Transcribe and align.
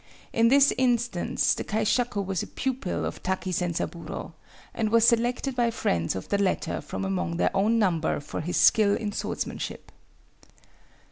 In 0.33 0.47
this 0.47 0.73
instance 0.79 1.53
the 1.53 1.63
kaishaku 1.63 2.25
was 2.25 2.41
a 2.41 2.47
pupil 2.47 3.05
of 3.05 3.21
Taki 3.21 3.51
Zenzaburo, 3.51 4.33
and 4.73 4.89
was 4.89 5.07
selected 5.07 5.55
by 5.55 5.69
friends 5.69 6.15
of 6.15 6.27
the 6.29 6.39
latter 6.41 6.81
from 6.81 7.05
among 7.05 7.37
their 7.37 7.55
own 7.55 7.77
number 7.77 8.19
for 8.19 8.41
his 8.41 8.57
skill 8.57 8.95
in 8.95 9.11
swordsmanship. 9.11 9.91